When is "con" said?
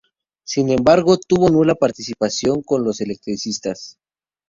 2.63-2.83